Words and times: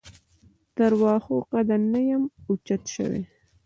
تر 0.75 0.91
واښو 1.01 1.35
قده 1.51 1.77
نه 1.91 2.01
یم 2.09 2.23
اوچت 2.47 2.83
شوی. 2.95 3.21